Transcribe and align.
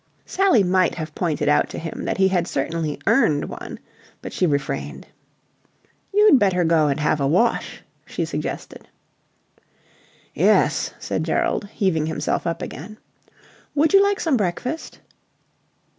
Sally 0.25 0.63
might 0.63 0.95
have 0.95 1.13
pointed 1.13 1.47
out 1.47 1.69
to 1.69 1.77
him 1.77 2.05
that 2.05 2.17
he 2.17 2.29
had 2.29 2.47
certainly 2.47 2.97
earned 3.05 3.45
one, 3.45 3.77
but 4.23 4.33
she 4.33 4.47
refrained. 4.47 5.05
"You'd 6.11 6.39
better 6.39 6.63
go 6.63 6.87
and 6.87 6.99
have 6.99 7.21
a 7.21 7.27
wash," 7.27 7.83
she 8.07 8.25
suggested. 8.25 8.87
"Yes," 10.33 10.91
said 10.97 11.23
Gerald, 11.23 11.65
heaving 11.71 12.07
himself 12.07 12.47
up 12.47 12.63
again. 12.63 12.97
"Would 13.75 13.93
you 13.93 14.01
like 14.01 14.19
some 14.19 14.37
breakfast?" 14.37 14.97